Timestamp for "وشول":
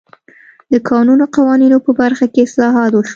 2.93-3.09